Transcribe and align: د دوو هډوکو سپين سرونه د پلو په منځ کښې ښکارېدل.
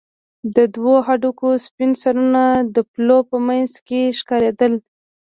د 0.55 0.57
دوو 0.75 0.95
هډوکو 1.07 1.47
سپين 1.65 1.91
سرونه 2.03 2.43
د 2.75 2.77
پلو 2.91 3.17
په 3.29 3.37
منځ 3.47 3.69
کښې 3.87 4.01
ښکارېدل. 4.19 4.73